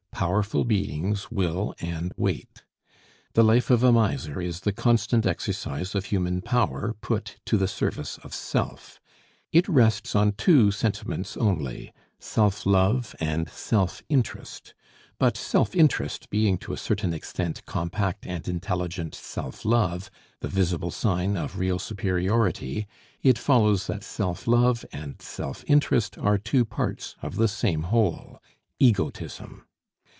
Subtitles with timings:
[0.21, 2.61] Powerful beings will and wait.
[3.33, 7.67] The life of a miser is the constant exercise of human power put to the
[7.67, 9.01] service of self.
[9.51, 14.75] It rests on two sentiments only, self love and self interest;
[15.17, 20.91] but self interest being to a certain extent compact and intelligent self love, the visible
[20.91, 22.85] sign of real superiority,
[23.23, 28.39] it follows that self love and self interest are two parts of the same whole,
[28.77, 29.65] egotism.